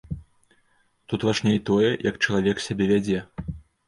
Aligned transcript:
Тут 1.09 1.25
важней 1.29 1.59
тое, 1.71 1.91
як 2.09 2.17
чалавек 2.29 2.57
сябе 2.67 2.85
вядзе. 2.93 3.19